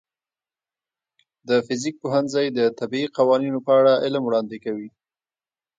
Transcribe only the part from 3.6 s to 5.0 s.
په اړه علم وړاندې کوي.